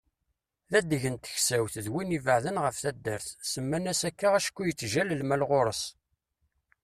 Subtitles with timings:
[0.71, 5.83] D adeg n teksawt d win ibeεden ɣef taddart, semman-as akka acku yettjal lmal ɣur-s.